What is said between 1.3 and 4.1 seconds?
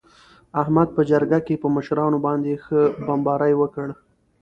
کې په مشرانو باندې ښه بمباري وکړه.